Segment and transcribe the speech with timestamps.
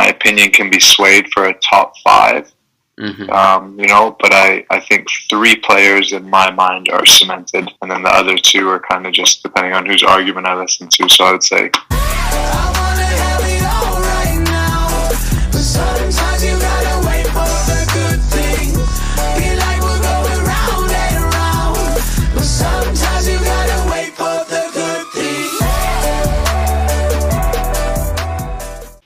[0.00, 2.52] my opinion can be swayed for a top 5
[3.00, 3.30] Mm-hmm.
[3.30, 7.90] Um, you know, but I, I think three players in my mind are cemented, and
[7.90, 11.08] then the other two are kind of just depending on whose argument I listen to.
[11.08, 11.70] So I would say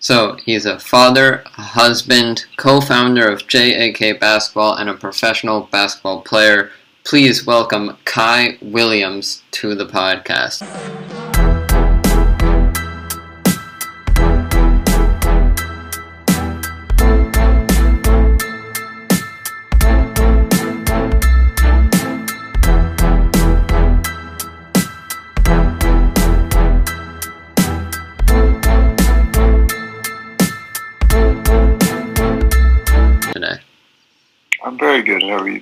[0.05, 6.73] So he's a father, a husband, co-founder of JAK Basketball, and a professional basketball player.
[7.05, 10.61] Please welcome Kai Williams to the podcast.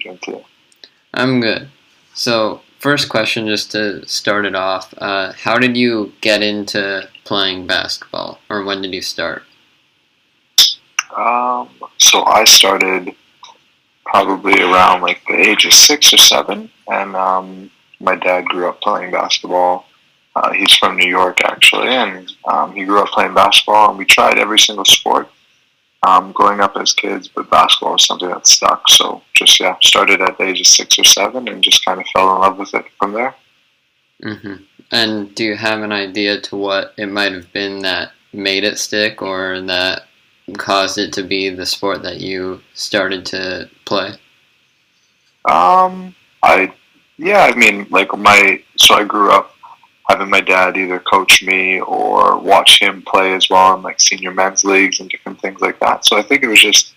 [0.03, 0.45] Doing today?
[1.15, 1.69] I'm good.
[2.15, 7.67] So, first question, just to start it off, uh, how did you get into playing
[7.67, 9.45] basketball, or when did you start?
[11.17, 13.15] Um, so I started
[14.05, 18.81] probably around like the age of six or seven, and um, my dad grew up
[18.81, 19.87] playing basketball.
[20.35, 24.05] Uh, he's from New York actually, and um, he grew up playing basketball, and we
[24.05, 25.29] tried every single sport
[26.05, 28.89] um, growing up as kids, but basketball was something that stuck.
[28.89, 32.07] So just yeah, started at the age of six or seven, and just kind of
[32.09, 33.35] fell in love with it from there.
[34.23, 34.57] hmm
[34.91, 38.79] And do you have an idea to what it might have been that made it
[38.79, 40.07] stick, or that
[40.59, 44.15] caused it to be the sport that you started to play?
[45.45, 46.73] Um, I
[47.19, 49.52] yeah, I mean, like my so I grew up
[50.09, 54.33] having my dad either coach me or watch him play as well in like senior
[54.33, 56.05] men's leagues and different things like that.
[56.05, 56.95] So I think it was just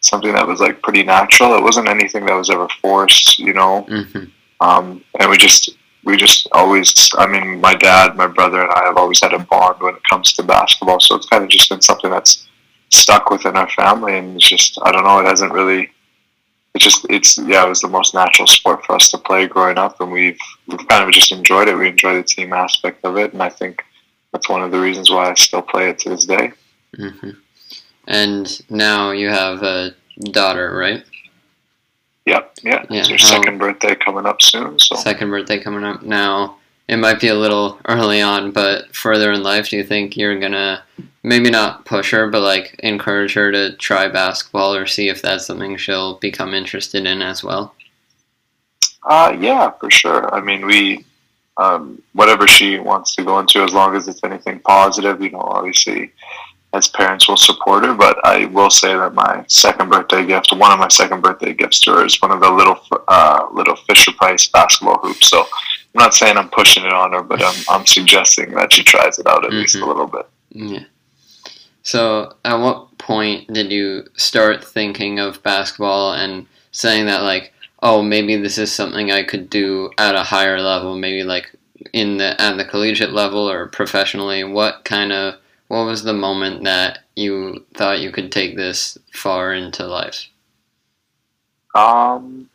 [0.00, 1.56] something that was like pretty natural.
[1.56, 3.82] It wasn't anything that was ever forced, you know.
[3.82, 4.24] hmm
[4.60, 5.70] Um, and we just
[6.04, 9.38] we just always I mean, my dad, my brother, and I have always had a
[9.38, 11.00] bond when it comes to basketball.
[11.00, 12.46] So it's kind of just been something that's
[12.90, 15.18] stuck within our family, and it's just I don't know.
[15.20, 15.90] It hasn't really.
[16.74, 17.66] It's just it's yeah.
[17.66, 20.86] It was the most natural sport for us to play growing up, and we've we've
[20.88, 21.76] kind of just enjoyed it.
[21.76, 23.82] We enjoy the team aspect of it, and I think
[24.32, 26.52] that's one of the reasons why I still play it to this day.
[26.96, 27.30] hmm
[28.06, 29.94] And now you have a
[30.30, 31.04] daughter, right?
[32.24, 32.84] Yep, yeah.
[32.88, 36.56] Yeah, It's her how- second birthday coming up soon, so Second birthday coming up now.
[36.88, 40.38] It might be a little early on, but further in life, do you think you're
[40.38, 40.82] gonna
[41.22, 45.46] maybe not push her, but like encourage her to try basketball or see if that's
[45.46, 47.74] something she'll become interested in as well?
[49.04, 50.32] Uh, yeah, for sure.
[50.34, 51.04] I mean, we,
[51.56, 55.40] um, whatever she wants to go into, as long as it's anything positive, you know,
[55.40, 56.12] obviously,
[56.72, 57.94] as parents will support her.
[57.94, 61.80] But I will say that my second birthday gift, one of my second birthday gifts
[61.80, 65.28] to her, is one of the little, uh, little Fisher Price basketball hoops.
[65.28, 65.46] So
[65.94, 69.18] I'm not saying I'm pushing it on her, but I'm, I'm suggesting that she tries
[69.18, 69.86] it out at least a Mhm.
[69.86, 70.26] little bit.
[70.50, 70.84] Yeah.
[71.82, 78.02] So, at what point did you start thinking of basketball and saying that, like, oh,
[78.02, 81.50] maybe this is something I could do at a higher level, maybe like
[81.92, 84.44] in the at the collegiate level or professionally?
[84.44, 85.34] What kind of
[85.68, 90.28] what was the moment that you thought you could take this far into life?
[91.74, 92.48] Um,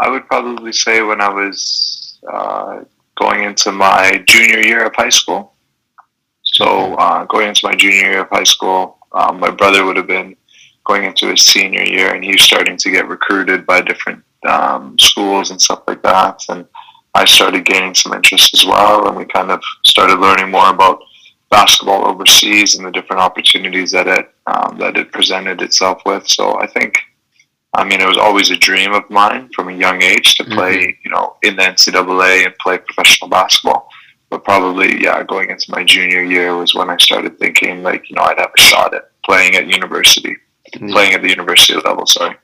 [0.00, 2.84] I would probably say when I was uh,
[3.16, 5.54] going into my junior year of high school.
[6.42, 10.06] So uh, going into my junior year of high school, um, my brother would have
[10.06, 10.36] been
[10.84, 14.98] going into his senior year, and he was starting to get recruited by different um,
[14.98, 16.42] schools and stuff like that.
[16.48, 16.66] And
[17.14, 21.00] I started gaining some interest as well, and we kind of started learning more about
[21.50, 26.26] basketball overseas and the different opportunities that it um, that it presented itself with.
[26.26, 26.98] So I think
[27.74, 30.96] I mean, it was always a dream of mine from a young age to play,
[31.04, 33.88] you know, in the NCAA and play professional basketball.
[34.30, 38.16] But probably, yeah, going into my junior year was when I started thinking, like, you
[38.16, 40.36] know, I'd have a shot at playing at university,
[40.72, 42.06] playing at the university level.
[42.06, 42.36] Sorry.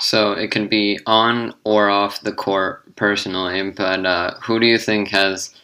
[0.00, 4.78] So it can be on or off the court personally, but uh, who do you
[4.78, 5.54] think has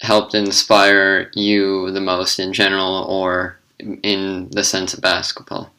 [0.00, 3.58] helped inspire you the most in general or
[4.02, 5.70] in the sense of basketball?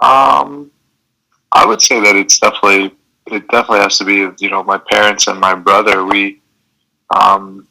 [0.00, 0.70] Um,
[1.52, 2.94] I would say that it's definitely
[3.28, 6.04] it definitely has to be you know my parents and my brother.
[6.04, 6.40] We
[7.10, 7.66] um,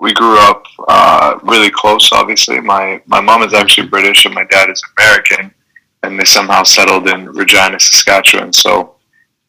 [0.00, 2.10] we grew up uh, really close.
[2.12, 5.54] Obviously, my my mom is actually British and my dad is American,
[6.02, 8.52] and they somehow settled in Regina, Saskatchewan.
[8.52, 8.96] So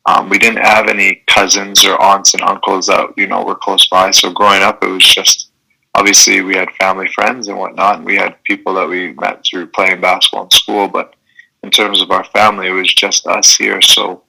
[0.06, 3.88] um, we didn't have any cousins or aunts and uncles that you know were close
[3.88, 4.12] by.
[4.12, 5.52] So growing up, it was just
[5.96, 9.68] obviously we had family friends and whatnot, and we had people that we met through
[9.68, 10.88] playing basketball in school.
[10.88, 11.16] But
[11.64, 13.82] in terms of our family, it was just us here.
[13.82, 14.24] So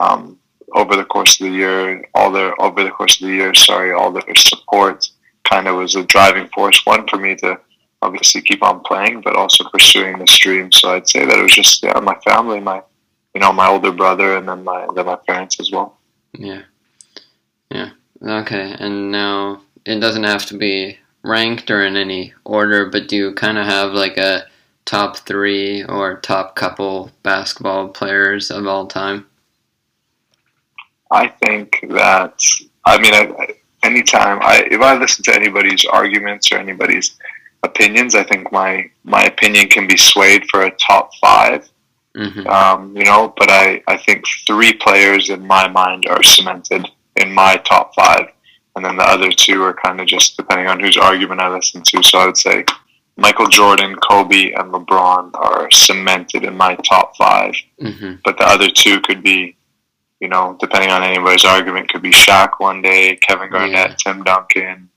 [0.00, 0.38] um,
[0.74, 3.92] over the course of the year, all their over the course of the year, sorry,
[3.92, 5.08] all their support
[5.44, 6.84] kind of was a driving force.
[6.84, 7.58] One for me to
[8.02, 10.70] obviously keep on playing, but also pursuing the stream.
[10.72, 12.82] So I'd say that it was just yeah, my family, my
[13.34, 15.98] you know my older brother, and then my then my parents as well.
[16.38, 16.62] Yeah.
[17.70, 17.90] Yeah.
[18.22, 18.76] Okay.
[18.78, 23.34] And now it doesn't have to be ranked or in any order, but do you
[23.34, 24.46] kind of have like a
[24.86, 29.26] top three or top couple basketball players of all time?
[31.10, 32.40] I think that
[32.86, 33.48] I mean, I,
[33.82, 37.16] anytime I if I listen to anybody's arguments or anybody's
[37.62, 41.68] opinions, I think my my opinion can be swayed for a top 5
[42.16, 46.88] hmm Um, you know, but I I think three players in my mind are cemented
[47.16, 48.28] in my top five,
[48.74, 51.82] and then the other two are kind of just depending on whose argument I listen
[51.82, 52.02] to.
[52.02, 52.64] So I would say
[53.16, 58.68] Michael Jordan, Kobe, and LeBron are cemented in my top five hmm but the other
[58.68, 59.56] two could be,
[60.20, 63.94] you know, depending on anybody's argument, could be Shaq one day, Kevin Garnett, Yeah.
[63.98, 64.88] Tim Duncan,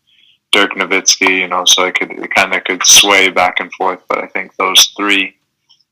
[0.51, 4.01] Dirk Nowitzki, you know, so it could it kind of could sway back and forth.
[4.09, 5.35] But I think those three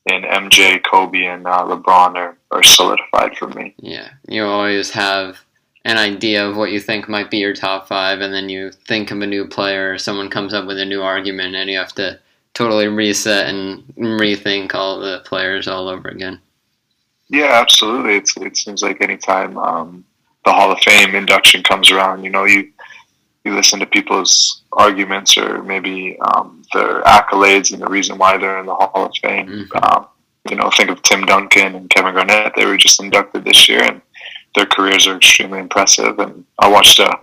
[0.07, 3.75] in MJ, Kobe, and uh, LeBron are, are solidified for me.
[3.77, 4.09] Yeah.
[4.27, 5.41] You always have
[5.87, 9.09] an idea of what you think might be your top five, and then you think
[9.09, 11.93] of a new player, or someone comes up with a new argument, and you have
[11.93, 12.19] to
[12.53, 16.41] totally reset and rethink all the players all over again.
[17.29, 18.15] Yeah, absolutely.
[18.15, 20.03] It's it seems like anytime um,
[20.43, 22.69] the Hall of Fame induction comes around, you know, you
[23.45, 28.59] you listen to people's arguments or maybe um, their accolades and the reason why they're
[28.59, 29.47] in the Hall of Fame.
[29.47, 29.95] Mhm.
[29.95, 30.07] Um,
[30.49, 32.53] you know, think of Tim Duncan and Kevin Garnett.
[32.57, 34.01] They were just inducted this year, and
[34.57, 36.17] their careers are extremely impressive.
[36.19, 37.17] And I watched a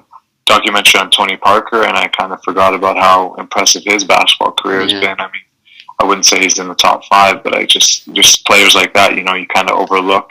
[0.46, 4.82] documentary on Tony Parker, and I kind of forgot about how impressive his basketball career
[4.82, 5.00] has Yeah.
[5.00, 5.20] been.
[5.20, 5.42] I mean,
[6.00, 9.14] I wouldn't say he's in the top five, but I just just players like that,
[9.16, 10.30] you know, you kind of overlook,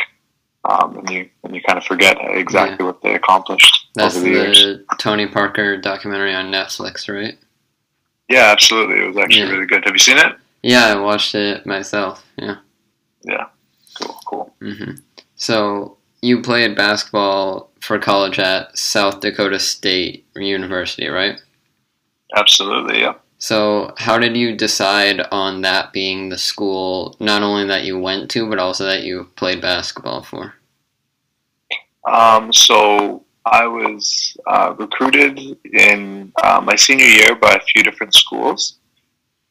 [0.69, 4.31] um, and you and you kind of forget exactly what they accomplished That's over the
[4.31, 4.65] years.
[4.97, 7.37] Tony Parker documentary on Netflix, right?
[8.29, 9.03] Yeah, absolutely.
[9.03, 9.51] It was actually Yeah.
[9.51, 9.83] really good.
[9.85, 10.35] Have you seen it?
[10.61, 12.23] Yeah, I watched it myself.
[12.37, 12.55] Yeah.
[13.23, 13.45] Yeah.
[13.99, 14.55] Cool, cool.
[14.61, 14.91] Mm-hmm.
[15.35, 21.37] So you played basketball for college at South Dakota State University, right?
[22.33, 23.15] Absolutely, yeah.
[23.39, 28.31] So how did you decide on that being the school, not only that you went
[28.31, 30.53] to, but also that you played basketball for?
[32.09, 35.37] Um, so I was uh, recruited
[35.73, 38.77] in uh, my senior year by a few different schools.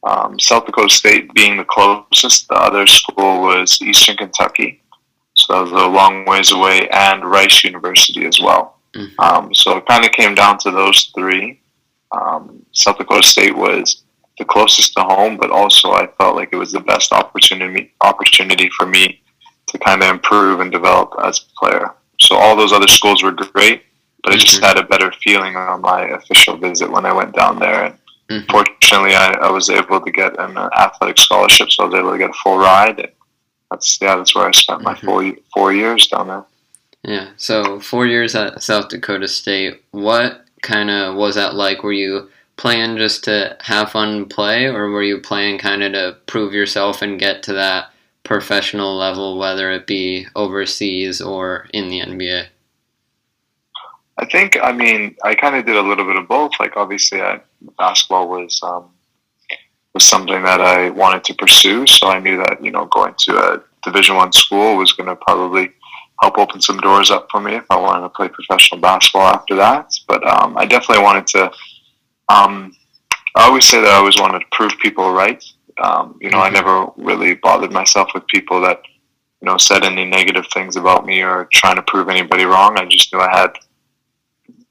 [0.05, 2.49] Um, South Dakota State being the closest.
[2.49, 4.82] The other school was Eastern Kentucky,
[5.53, 8.79] so was a long ways away, and Rice University as well.
[8.95, 9.11] Mhm.
[9.19, 11.61] Um, so it kind of came down to those three.
[12.13, 14.03] Um, South Dakota State was
[14.39, 18.69] the closest to home, but also I felt like it was the best opportunity opportunity
[18.77, 19.21] for me
[19.69, 21.95] to kind of improve and develop as a player.
[22.21, 23.85] So all those other schools were great,
[24.23, 24.67] but I just Mhm.
[24.67, 27.85] had a better feeling on my official visit when I went down there.
[27.85, 27.99] And
[28.47, 28.51] Mhm.
[28.51, 32.13] fortunately, I, I was able to get an uh, athletic scholarship, so I was able
[32.13, 33.11] to get a full ride.
[33.73, 35.05] And that's yeah, that's where I spent my Mhm.
[35.05, 36.45] four four years down there.
[37.05, 37.29] Yeah.
[37.37, 39.83] So four years at South Dakota State.
[39.91, 41.83] What kind of was that like?
[41.83, 45.93] Were you playing just to have fun and play, or were you playing kind of
[45.93, 47.91] to prove yourself and get to that
[48.25, 52.47] professional level, whether it be overseas or in the NBA?
[54.19, 56.53] I think I mean I kind of did a little bit of both.
[56.61, 57.41] Like obviously, I,
[57.79, 58.91] basketball was um,
[59.95, 63.37] was something that I wanted to pursue, so I knew that you know going to
[63.37, 65.73] a Division One school was going to probably
[66.23, 69.55] help open some doors up for me if I wanted to play professional basketball after
[69.57, 69.93] that.
[70.07, 71.51] But um, I definitely wanted to.
[72.29, 72.75] Um,
[73.37, 75.43] I always say that I always wanted to prove people right.
[75.83, 76.55] Um, you know, I Mhm.
[76.55, 78.83] never really bothered myself with people that
[79.41, 82.79] you know said any negative things about me or trying to prove anybody wrong.
[82.79, 83.53] I just knew I had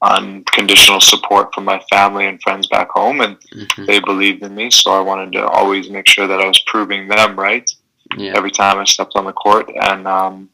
[0.02, 4.70] unconditional support from my family and friends back home, and hmm they believed in me.
[4.70, 7.68] So I wanted to always make sure that I was proving them right
[8.16, 8.34] Yeah.
[8.36, 10.50] every time I stepped on the court, and um,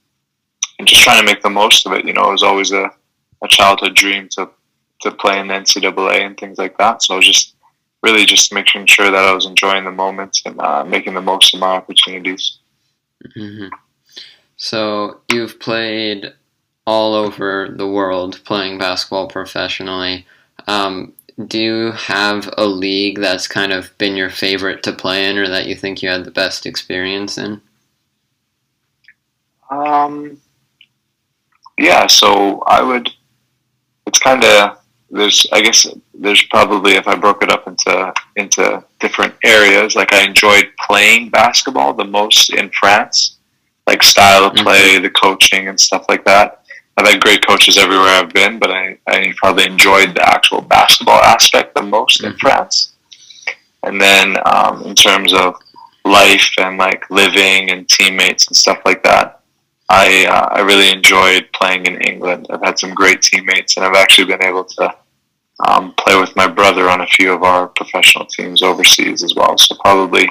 [0.79, 2.05] and just trying to make the most of it.
[2.05, 2.91] You know, it was always a,
[3.43, 4.51] a childhood dream to
[5.03, 7.03] to play in the NCAA and things like that.
[7.03, 7.55] So I was just
[8.03, 11.55] really just making sure that I was enjoying the moments and uh, making the most
[11.55, 12.59] of my opportunities.
[13.35, 13.69] hmm
[14.57, 16.33] So you've played
[16.89, 20.25] all over the world playing basketball professionally.
[20.67, 21.13] Um,
[21.47, 25.47] do you have a league that's kind of been your favorite to play in, or
[25.49, 27.61] that you think you had the best experience in?
[29.71, 30.41] Um,
[31.77, 33.11] yeah, so I would.
[34.07, 34.79] It's kind of
[35.11, 40.15] there's I guess there's probably if I broke it up into into different areas, like
[40.15, 43.37] I enjoyed playing basketball the most in France,
[43.87, 46.63] like style of play, the coaching and stuff like that.
[46.99, 51.21] I've had great coaches everywhere I've been, but I, I probably enjoyed the actual basketball
[51.21, 52.41] aspect the most in Mhm.
[52.41, 52.93] France.
[53.85, 55.55] And then um, in terms of
[56.05, 59.41] life and like living and teammates and stuff like that,
[59.89, 62.49] I uh, I really enjoyed playing in England.
[62.51, 64.95] I've had some great teammates, and I've actually been able to
[65.67, 69.57] um, play with my brother on a few of our professional teams overseas as well.
[69.57, 70.29] So probably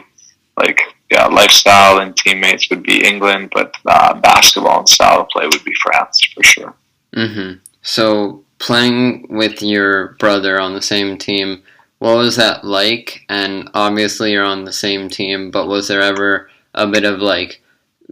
[0.58, 0.80] like
[1.12, 5.64] yeah, lifestyle and teammates would be England, but uh, basketball and style of play would
[5.64, 6.74] be France for sure.
[7.14, 11.64] hmm So playing with your brother on the same team,
[12.00, 13.26] what was that like?
[13.30, 17.62] And obviously you're on the same team, but was there ever a bit of like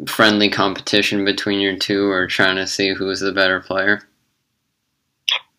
[0.08, 4.02] friendly competition between your two, or trying to see who was the better player?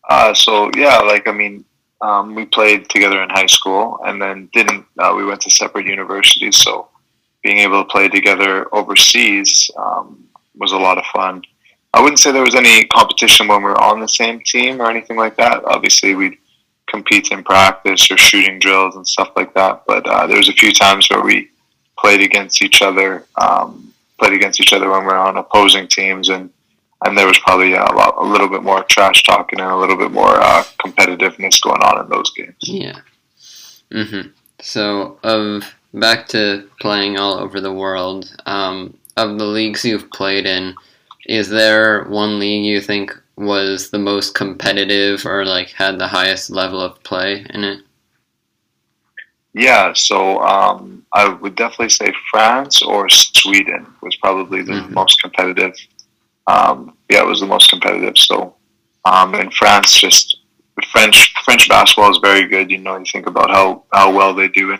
[0.09, 1.65] Uh, so yeah, like I mean,
[2.01, 4.85] um, we played together in high school, and then didn't.
[4.99, 6.87] Uh, we went to separate universities, so
[7.47, 10.27] being able to play together overseas um,
[10.57, 11.41] was a lot of fun.
[11.93, 14.89] I wouldn't say there was any competition when we were on the same team or
[14.89, 15.63] anything like that.
[15.63, 16.37] Obviously, we'd
[16.87, 19.83] compete in practice or shooting drills and stuff like that.
[19.87, 21.49] But uh, there was a few times where we
[21.97, 26.27] played against each other, um, played against each other when we were on opposing teams,
[26.27, 26.49] and
[27.05, 29.77] and there was probably uh, a, lot, a little bit more trash talking and a
[29.77, 32.57] little bit more uh, competitiveness going on in those games.
[32.63, 32.99] Yeah.
[33.89, 38.35] hmm So of back to playing all over the world.
[38.45, 40.75] Um, of the leagues you've played in,
[41.25, 46.49] is there one league you think was the most competitive or like had the highest
[46.49, 47.81] level of play in it?
[49.53, 54.91] Yeah, so um, I would definitely say France or Sweden was probably the Mhm.
[54.91, 55.73] most competitive.
[56.45, 58.17] Um, yeah, it was the most competitive.
[58.17, 58.55] So
[59.05, 60.37] um, in France, just
[60.91, 62.69] French French basketball is very good.
[62.69, 64.79] You know, you think about how how well they do in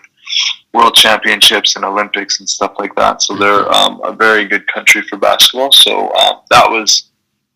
[0.73, 3.21] World Championships and Olympics and stuff like that.
[3.21, 5.71] So they're um, a very good country for basketball.
[5.71, 7.09] So um, that was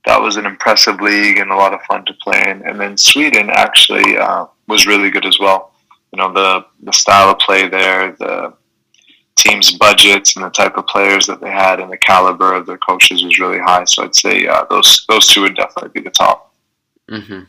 [0.06, 2.68] that was an impressive league and a lot of fun to play in.
[2.68, 5.74] And then Sweden actually uh, was really good as well.
[6.12, 8.54] You know, the the style of play there, the
[9.38, 12.78] team's budgets and the type of players that they had and the caliber of their
[12.78, 13.86] coaches was really high.
[13.86, 16.54] So I'd say uh, those those two would definitely be the top.
[17.10, 17.42] hmm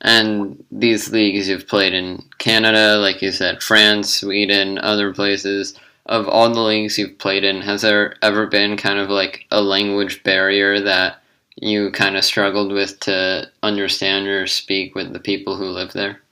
[0.00, 5.78] And these leagues you've played in Canada, like you said, France, Sweden, other places.
[6.06, 9.60] Of all the leagues you've played in, has there ever been kind of like a
[9.60, 11.22] language barrier that
[11.56, 16.22] you kind of struggled with to understand or speak with the people who live there?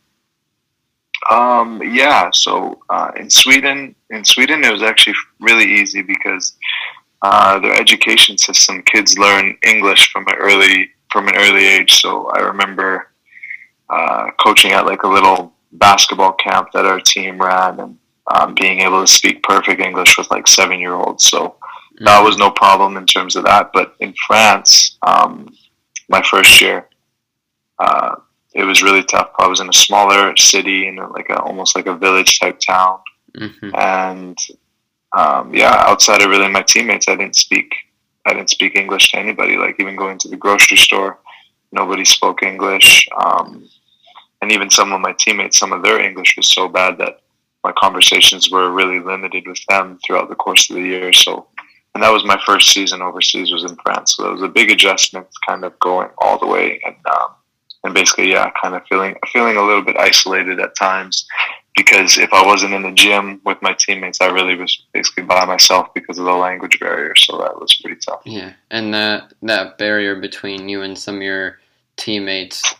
[1.30, 6.56] Um, yeah, so uh, in Sweden, in Sweden, it was actually really easy because
[7.20, 12.00] uh, their education system, kids learn English from an early from an early age.
[12.00, 13.10] So I remember
[13.90, 17.98] uh, coaching at like a little basketball camp that our team ran, and
[18.34, 21.24] um, being able to speak perfect English with like seven year olds.
[21.24, 21.56] So
[22.00, 23.70] that was no problem in terms of that.
[23.72, 25.48] But in France, um,
[26.08, 26.88] my first year,
[27.78, 28.16] uh,
[28.54, 29.30] it was really tough.
[29.38, 33.00] I was in a smaller city in like a, almost like a village type town,
[33.36, 34.38] hmm and
[35.16, 37.72] um, yeah, outside of really my teammates, I didn't speak.
[38.26, 39.56] I didn't speak English to anybody.
[39.56, 41.18] Like even going to the grocery store,
[41.72, 43.08] nobody spoke English.
[43.16, 43.68] Um,
[44.40, 47.20] and even some of my teammates, some of their English was so bad that
[47.64, 51.12] my conversations were really limited with them throughout the course of the year.
[51.12, 51.48] So,
[51.94, 54.14] and that was my first season overseas was in France.
[54.16, 57.34] So it was a big adjustment, kind of going all the way and um,
[57.84, 61.26] and basically, yeah, kind of feeling feeling a little bit isolated at times
[61.76, 65.44] because if I wasn't in the gym with my teammates, I really was basically by
[65.44, 67.14] myself because of the language barrier.
[67.14, 68.22] So that was pretty tough.
[68.24, 71.58] Yeah, and that that barrier between you and some of your
[71.96, 72.74] teammates,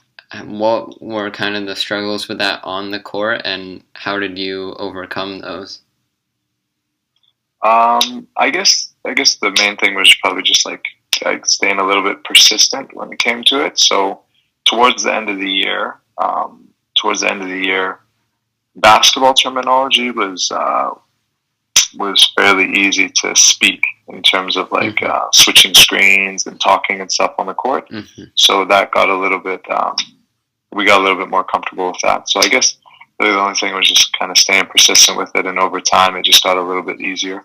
[0.45, 4.75] what were kind of the struggles with that on the court, and how did you
[4.79, 5.81] overcome those?
[7.63, 10.85] Um, I guess I guess the main thing was probably just like
[11.25, 13.79] like staying a little bit persistent when it came to it.
[13.79, 14.21] So
[14.65, 16.69] towards the end of the year, um,
[17.01, 18.01] towards the end of the year,
[18.77, 20.91] basketball terminology was uh,
[21.97, 25.11] was fairly easy to speak in terms of like Mhm.
[25.11, 27.89] uh, switching screens and talking and stuff on the court.
[27.91, 29.69] hmm So that got a little bit.
[29.71, 29.97] Um,
[30.73, 32.29] we got a little bit more comfortable with that.
[32.29, 32.77] So I guess
[33.21, 36.17] really the only thing was just kind of staying persistent with it, and over time,
[36.17, 37.45] it just got a little bit easier.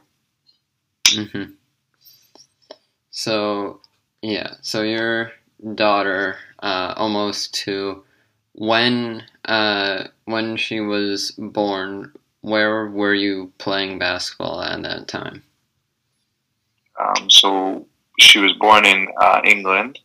[1.10, 1.44] hmm
[3.12, 3.82] So
[4.22, 5.32] yeah, so your
[5.76, 8.04] daughter, uh, almost two,
[8.54, 12.12] when uh, when she was born,
[12.42, 15.44] where were you playing basketball at that time?
[17.00, 17.88] Um, so
[18.20, 20.00] she was born in uh, England,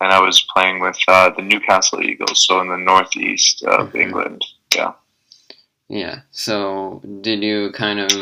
[0.00, 4.00] and I was playing with uh, the Newcastle Eagles, so in the northeast of Mhm.
[4.00, 4.44] England.
[4.74, 4.92] Yeah.
[5.88, 6.20] Yeah.
[6.30, 8.12] So did you kind of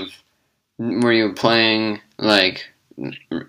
[0.78, 2.66] were you playing like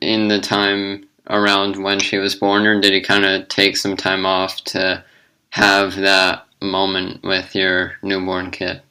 [0.01, 3.98] in the time around when she was born, or did you kind of take some
[3.98, 5.03] time off to
[5.50, 8.81] have that moment with your newborn kid?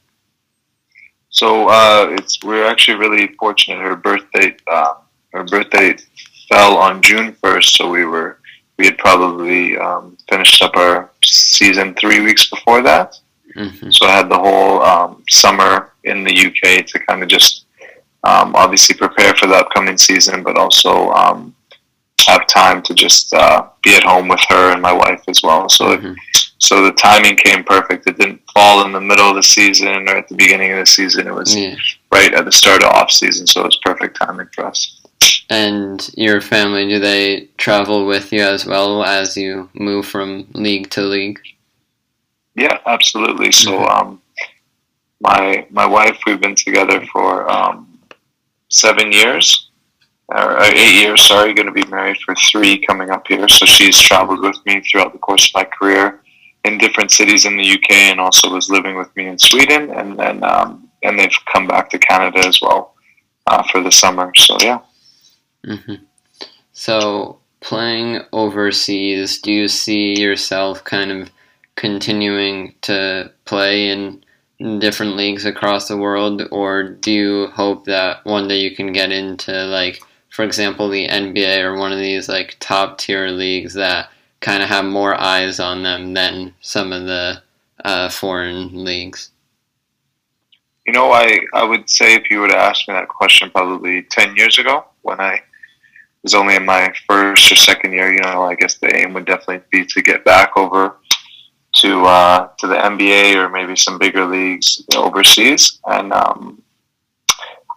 [1.31, 3.79] So uh, it's we're actually really fortunate.
[3.83, 4.95] Her birthday, uh,
[5.33, 5.97] her birthday
[6.49, 8.39] fell on June first, so we were
[8.79, 13.19] we had probably um, finished up our season three weeks before that.
[13.55, 17.65] hmm So I had the whole um, summer in the UK to kind of just
[18.25, 21.55] um, obviously prepare for the upcoming season, but also um,
[22.27, 25.69] have time to just uh, be at home with her and my wife as well.
[25.69, 26.13] So it hmm
[26.59, 28.07] so the timing came perfect.
[28.09, 30.87] It didn't fall in the middle of the season or at the beginning of the
[30.87, 31.27] season.
[31.29, 31.77] It was Yeah.
[32.11, 35.03] right at the start of off season, so it was perfect timing for us.
[35.49, 40.91] And your family, do they travel with you as well as you move from league
[40.91, 41.39] to league?
[42.57, 43.53] Yeah, absolutely.
[43.53, 43.91] So Mhm.
[43.91, 44.23] um,
[45.21, 47.87] my my wife, we've been together for um,
[48.69, 49.71] seven years,
[50.29, 51.23] or uh, eight years.
[51.23, 53.47] Sorry, going to be married for three coming up here.
[53.49, 56.21] So she's traveled with me throughout the course of my career
[56.65, 60.19] in different cities in the UK, and also was living with me in Sweden, and
[60.19, 62.95] then um, and they've come back to Canada as well
[63.47, 64.33] uh, for the summer.
[64.35, 64.81] So yeah.
[65.67, 65.95] Hmm
[66.73, 71.31] So, playing overseas, do you see yourself kind of
[71.75, 74.25] continuing to play in
[74.79, 79.13] different leagues across the world, or do you hope that one day you can get
[79.13, 84.11] into, like, for example, the NBA or one of these, like, top tier leagues that
[84.41, 87.43] kind of have more eyes on them than some of the
[87.85, 89.31] uh, foreign leagues?
[90.87, 94.03] You know, I, I would say if you were to ask me that question probably
[94.03, 95.43] 10 years ago when I
[96.27, 99.27] was only in my first or second year, you know, I guess the aim would
[99.27, 100.97] definitely be to get back over
[101.77, 105.79] to uh, to the NBA or maybe some bigger leagues overseas.
[105.87, 106.61] And um,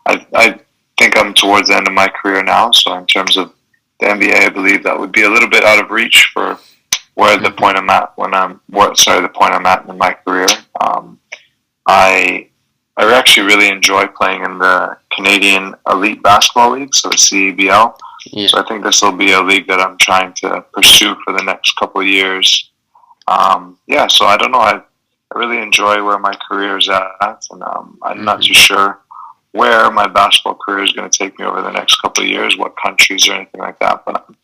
[0.07, 0.59] I, I
[0.97, 2.71] think I'm towards the end of my career now.
[2.71, 3.53] So in terms of
[3.99, 6.57] the NBA, I believe that would be a little bit out of reach for
[7.13, 10.13] where the point I'm at when I'm, what, sorry, the point I'm at in my
[10.25, 10.47] career.
[10.81, 11.19] Um,
[11.85, 12.47] I
[12.97, 17.95] I actually really enjoy playing in the Canadian Elite Basketball League, so the CEBL.
[18.31, 18.47] Yeah.
[18.47, 21.43] So I think this will be a league that I'm trying to pursue for the
[21.43, 22.69] next couple of years.
[23.27, 24.59] Um, yeah, so I don't know.
[24.59, 28.45] I, I really enjoy where my career is at, and um, I'm not Mhm.
[28.47, 28.99] too sure
[29.51, 32.55] where my basketball career is going to take me over the next couple of years,
[32.57, 34.03] what countries or anything like that.
[34.05, 34.35] But I'm,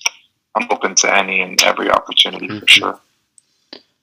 [0.55, 2.69] I'm open to any and every opportunity for Mhm.
[2.69, 2.99] sure.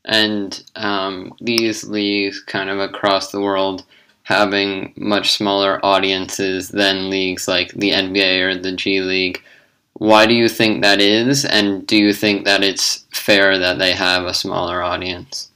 [0.04, 3.84] and um, these leagues kind of across the world
[4.24, 9.40] having much smaller audiences than leagues like the NBA or the G League.
[10.02, 13.92] Why do you think that is, and do you think that it's fair that they
[13.92, 15.52] have a smaller audience?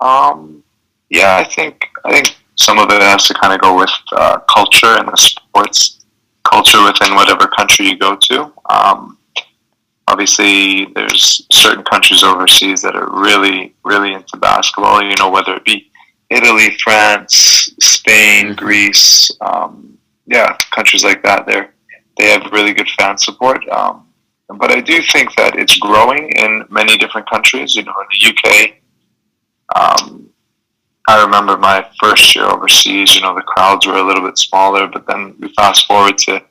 [0.00, 0.64] Um,
[1.08, 4.40] yeah, I think I think some of it has to kind of go with uh,
[4.52, 6.00] culture and the sports
[6.42, 8.52] culture within whatever country you go to.
[8.68, 9.16] Um,
[10.08, 15.00] obviously, there's certain countries overseas that are really, really into basketball.
[15.00, 15.88] You know, whether it be
[16.28, 18.56] Italy, France, Spain, Mhm.
[18.56, 19.96] Greece, um,
[20.26, 21.46] yeah, countries like that.
[21.46, 21.72] They're
[22.18, 23.66] they have really good fan support.
[23.68, 24.06] Um,
[24.58, 27.74] but I do think that it's growing in many different countries.
[27.74, 28.74] You know, in the UK,
[29.76, 30.28] um,
[31.08, 34.86] I remember my first year overseas, you know, the crowds were a little bit smaller,
[34.86, 36.42] but then we fast forward to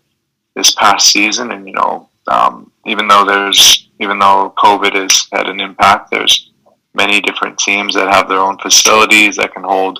[0.55, 5.47] this past season and, you know, um, even though there's, even though COVID has had
[5.47, 6.48] an impact, there's
[7.01, 9.99] many different teams that have their own facilities that can hold,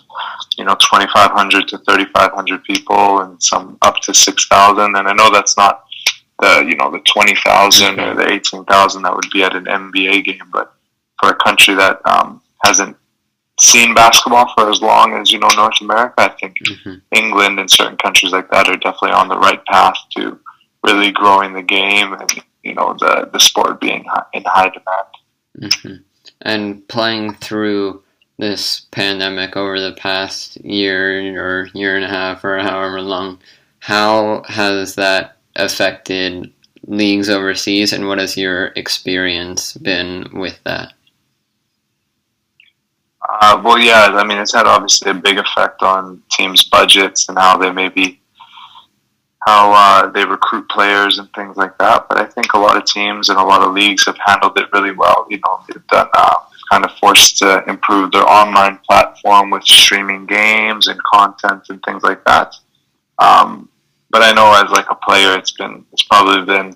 [0.58, 4.96] you know, 2,500 to 3,500 people and some up to 6,000.
[4.98, 5.86] And I know that's not
[6.40, 10.50] the, you know, the 20,000 or the 18,000 that would be at an NBA game,
[10.52, 10.74] but
[11.20, 12.96] for a country that um, hasn't
[13.60, 16.14] seen basketball for as long as you know North America.
[16.18, 19.98] I think hmm England and certain countries like that are definitely on the right path
[20.16, 20.40] to
[20.84, 22.32] really growing the game and
[22.64, 25.74] you know the the sport being in high demand.
[25.76, 26.09] hmm
[26.42, 28.02] And playing through
[28.38, 33.40] this pandemic over the past year or year and a half or however long,
[33.80, 36.52] how has that affected
[36.88, 40.94] leagues overseas and what has your experience been with that?
[43.28, 47.38] Uh, well, yeah, I mean it's had obviously a big effect on teams' budgets and
[47.38, 48.19] how they maybe
[49.48, 52.08] how uh, they recruit players and things like that.
[52.10, 54.72] But I think a lot of teams and a lot of leagues have handled it
[54.74, 55.26] really well.
[55.30, 56.36] You know, they've done uh,
[56.70, 62.04] kind of forced to improve their online platform with streaming games and content and things
[62.04, 62.54] like that.
[63.18, 63.70] Um,
[64.12, 66.76] but I know as like a player, it's been it's probably been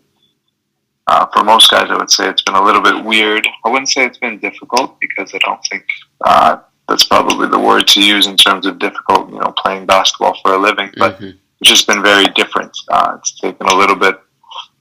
[1.08, 3.46] uh, for most guys, I would say it's been a little bit weird.
[3.66, 5.86] I wouldn't say it's been difficult because I don't think
[6.24, 9.30] uh, that's probably the word to use in terms of difficult.
[9.30, 11.38] You know, playing basketball for a living, but Mhm.
[11.64, 12.76] Just been very different.
[12.90, 14.20] Uh, it's taken a little bit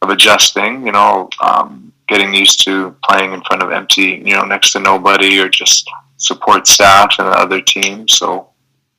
[0.03, 0.87] of adjusting.
[0.87, 4.81] You know, um, getting used to playing in front of empty, you know, next to
[4.81, 8.16] nobody or just support staff and the other teams.
[8.18, 8.51] So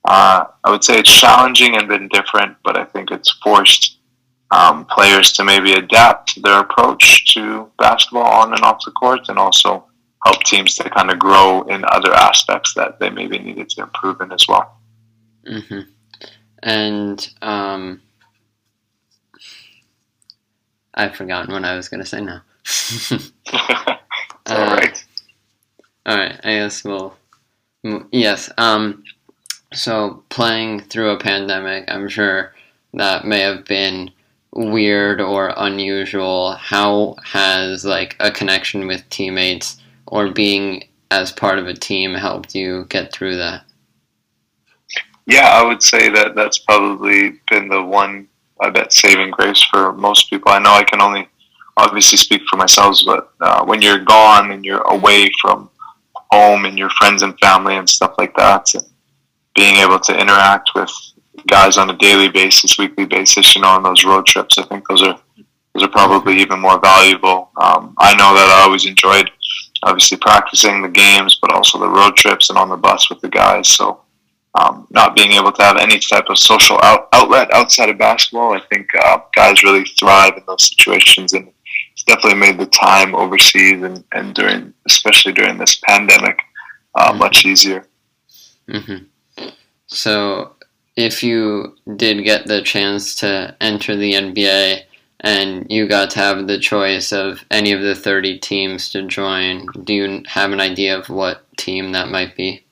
[0.06, 3.98] uh, I would say it's challenging and been different, but I think it's forced
[4.52, 9.40] um, players to maybe adapt their approach to basketball on and off the court, and
[9.40, 9.86] also
[10.26, 14.22] help teams to kind of grow in other aspects that they maybe needed to improve
[14.22, 14.78] in as well.
[15.48, 15.82] hmm
[16.64, 18.02] And um,
[20.94, 22.42] I've forgotten what I was gonna say now.
[24.46, 25.06] Uh, all right.
[26.06, 27.16] All right, I guess we'll.
[28.12, 28.52] Yes.
[28.58, 29.04] Um.
[29.74, 32.54] So playing through a pandemic, I'm sure
[32.94, 34.12] that may have been
[34.52, 36.56] weird or unusual.
[36.56, 42.54] How has like a connection with teammates or being as part of a team helped
[42.54, 43.64] you get through that?
[45.26, 48.28] Yeah, I would say that that's probably been the one,
[48.62, 50.52] I bet, saving grace for most people.
[50.52, 51.28] I know I can only
[51.78, 55.70] obviously speak for myself, but uh, when you're gone and you're away from
[56.32, 58.84] home and your friends and family and stuff like that, and
[59.56, 60.92] being able to interact with
[61.48, 64.88] guys on a daily basis, weekly basis, you know, on those road trips, I think
[64.88, 65.20] those are
[65.74, 67.50] those are probably even more valuable.
[67.58, 69.32] Um, I know that I always enjoyed
[69.82, 73.30] obviously practicing the games, but also the road trips and on the bus with the
[73.30, 73.70] guys.
[73.70, 74.03] So
[74.56, 78.54] um, not being able to have any type of social out- outlet outside of basketball,
[78.54, 81.52] I think uh, guys really thrive in those situations, and
[81.94, 86.40] it's definitely made the time overseas and, and during, especially during this pandemic,
[86.96, 87.18] uh, Mhm.
[87.18, 87.88] much easier.
[88.70, 88.98] hmm
[89.88, 90.56] So,
[90.96, 94.84] if you did get the chance to enter the NBA
[95.22, 99.66] and you got to have the choice of any of the 30 teams to join,
[99.84, 102.64] do you have an idea of what team that might be?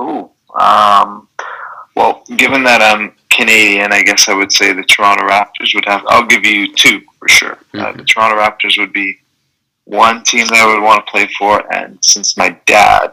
[0.00, 1.28] Ooh, um,
[1.94, 6.02] well, given that I'm Canadian, I guess I would say the Toronto Raptors would have.
[6.08, 7.58] I'll give you two for sure.
[7.74, 7.96] Uh, Mhm.
[7.98, 9.18] the Toronto Raptors would be
[9.84, 13.10] one team that I would want to play for, and since my dad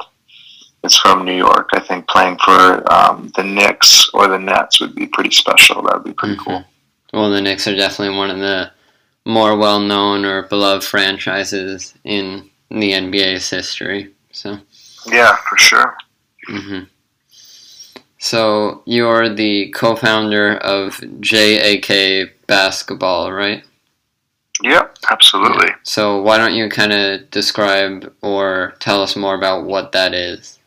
[0.83, 4.95] is from New York, I think playing for um, the Knicks or the Nets would
[4.95, 5.81] be pretty special.
[5.83, 6.45] That would be pretty Mhm.
[6.45, 6.65] cool.
[7.13, 8.71] Well, the Knicks are definitely one of the
[9.25, 14.11] more well known or beloved franchises in the NBA's history.
[14.31, 14.59] So.
[15.07, 15.95] Yeah, for sure.
[16.47, 16.79] hmm
[18.23, 23.65] So you're the co-founder of JAK Basketball, right?
[24.63, 25.67] Yep, absolutely.
[25.83, 30.57] So why don't you kind of describe or tell us more about what that is?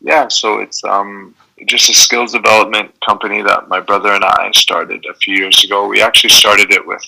[0.00, 1.34] Yeah, so it's um,
[1.66, 5.86] just a skills development company that my brother and I started a few years ago.
[5.86, 7.04] We actually started it with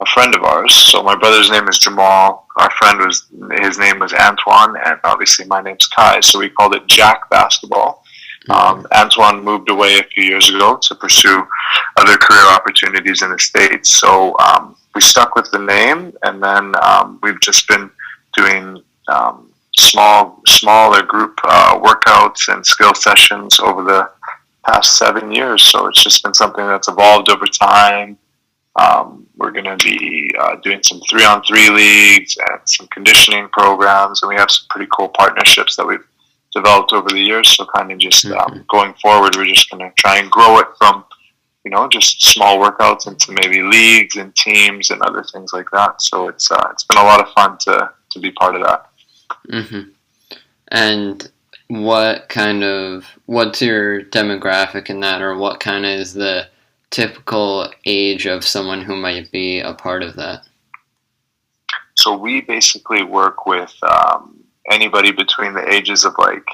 [0.00, 0.74] a friend of ours.
[0.74, 2.46] So my brother's name is Jamal.
[2.56, 3.26] Our friend was
[3.60, 6.20] his name was Antoine, and obviously my name's Kai.
[6.20, 8.04] So we called it JAK Basketball.
[8.50, 11.46] Um, Antoine moved away a few years ago to pursue
[11.96, 13.90] other career opportunities in the states.
[13.90, 17.90] So um, we stuck with the name, and then um, we've just been
[18.36, 24.10] doing um, small, smaller group uh, workouts and skill sessions over the
[24.66, 25.62] past seven years.
[25.62, 28.18] So it's just been something that's evolved over time.
[28.76, 34.28] Um, we're going to be uh, doing some three-on-three leagues and some conditioning programs, and
[34.28, 36.07] we have some pretty cool partnerships that we've
[36.52, 37.56] developed over the years.
[37.56, 40.68] So kind of just um, going forward, we're just going to try and grow it
[40.78, 41.04] from,
[41.64, 46.00] you know, just small workouts into maybe leagues and teams and other things like that.
[46.00, 48.90] So it's uh, it's been a lot of fun to to be part of that.
[49.50, 49.90] Mm-hmm.
[50.68, 51.30] And
[51.68, 56.48] what kind of what's your demographic in that, or what kind of is the
[56.90, 60.48] typical age of someone who might be a part of that?
[61.96, 64.37] So we basically work with um,
[64.70, 66.46] anybody between the ages of like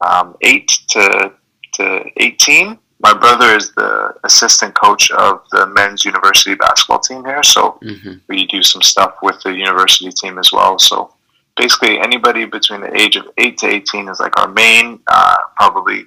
[0.00, 1.32] um, eight to
[1.74, 2.78] to eighteen.
[3.00, 8.14] My brother is the assistant coach of the men's university basketball team here, so hmm
[8.28, 10.78] we do some stuff with the university team as well.
[10.78, 11.14] So
[11.56, 16.06] basically, anybody between the age of eight to eighteen is like our main, uh, probably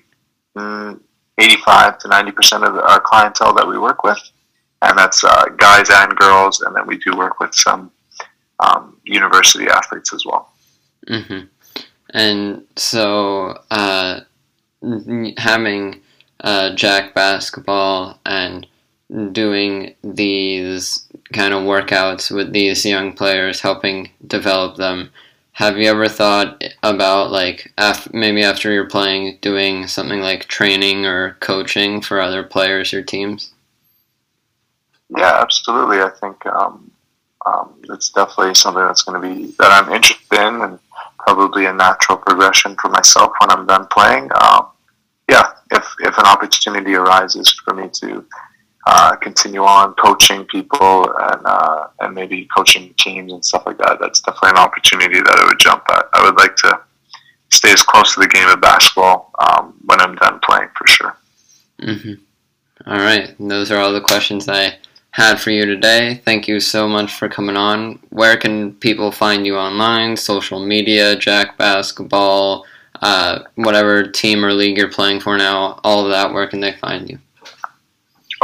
[0.58, 1.00] mm,
[1.38, 4.20] eighty-five to ninety percent of our clientele that we work with,
[4.82, 7.92] and that's uh, guys and girls, and then we do work with some
[8.60, 10.52] um, university athletes as well.
[11.10, 11.46] Hmm
[12.12, 14.22] And so, uh,
[15.38, 16.02] having
[16.42, 18.66] uh, JAK basketball and
[19.32, 25.12] doing these kind of workouts with these young players, helping develop them.
[25.54, 31.06] Have you ever thought about like af- maybe after you're playing, doing something like training
[31.06, 33.52] or coaching for other players or teams?
[35.10, 36.00] Yeah, absolutely.
[36.00, 36.92] I think um,
[37.46, 40.80] um, it's definitely something that's going to be that I'm interested in and
[41.30, 44.30] probably a natural progression for myself when I'm done playing.
[44.42, 44.68] Um,
[45.30, 48.26] yeah, if if an opportunity arises for me to
[48.88, 54.00] uh, continue on coaching people and uh, and maybe coaching teams and stuff like that,
[54.00, 56.06] that's definitely an opportunity that I would jump at.
[56.14, 56.82] I would like to
[57.52, 61.16] stay as close to the game of basketball um, when I'm done playing for sure.
[61.80, 62.14] hmm
[62.88, 64.78] All right, those are all the questions I
[65.12, 66.22] had for you today.
[66.24, 68.00] Thank you so much for coming on.
[68.10, 70.16] Where can people find you online?
[70.16, 72.66] Social media, JAK Basketball,
[73.02, 76.32] uh, whatever team or league you're playing for now, all of that.
[76.32, 77.20] Where can they find you?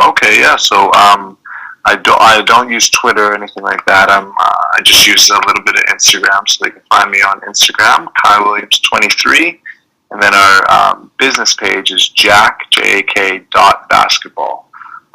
[0.04, 0.56] Okay, yeah.
[0.56, 1.38] So um,
[1.86, 4.10] I don't I don't use Twitter or anything like that.
[4.10, 7.20] I'm uh, I just use a little bit of Instagram, so they can find me
[7.20, 9.62] on Instagram, Kai Williams twenty three,
[10.12, 14.66] and then our um, business page is JAK J A K dot basketball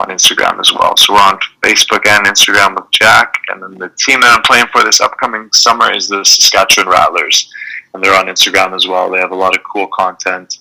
[0.00, 0.96] on Instagram as well.
[0.96, 4.66] So we're on Facebook and Instagram with JAK, and then the team that I'm playing
[4.72, 7.52] for this upcoming summer is the Saskatchewan Rattlers,
[7.92, 9.10] and they're on Instagram as well.
[9.10, 10.58] They have a lot of cool content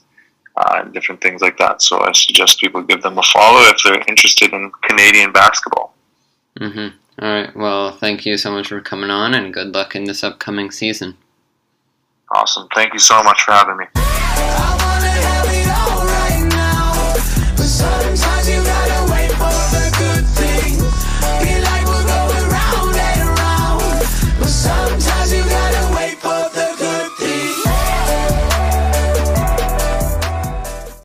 [0.58, 1.82] uh, and different things like that.
[1.82, 5.96] So I suggest people give them a follow if they're interested in Canadian basketball.
[6.58, 6.88] hmm
[7.22, 7.56] All right.
[7.56, 11.18] Well, thank you so much for coming on, and good luck in this upcoming season.
[12.32, 12.68] Awesome.
[12.76, 14.79] Thank you so much for having me.